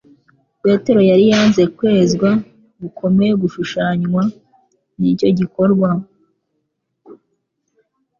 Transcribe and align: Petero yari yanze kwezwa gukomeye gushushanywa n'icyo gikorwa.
Petero 0.63 1.01
yari 1.11 1.25
yanze 1.31 1.61
kwezwa 1.77 2.29
gukomeye 2.81 3.33
gushushanywa 3.41 4.21
n'icyo 4.99 5.27
gikorwa. 5.39 5.89